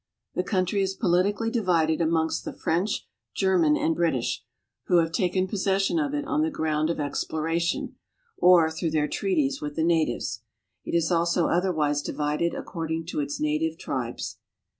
The 0.33 0.41
country 0.41 0.81
is 0.81 0.95
politically 0.95 1.51
diiided 1.51 2.01
amongst 2.01 2.43
the 2.43 2.53
French, 2.53 3.07
German, 3.35 3.77
and 3.77 3.95
British, 3.95 4.43
who 4.87 4.97
have 4.97 5.11
taken 5.11 5.47
possession 5.47 5.99
of 5.99 6.15
it 6.15 6.25
on 6.25 6.41
the 6.41 6.49
ground 6.49 6.89
of 6.89 6.99
exploration, 6.99 7.97
or 8.35 8.71
through 8.71 8.89
their 8.89 9.07
treaties 9.07 9.61
with 9.61 9.75
the 9.75 9.83
natives. 9.83 10.41
It 10.83 10.95
is 10.97 11.11
also 11.11 11.49
otherwise 11.49 12.01
divided 12.01 12.55
according 12.55 13.05
to 13.09 13.19
its 13.19 13.39
native 13.39 13.77
tribes. 13.77 14.39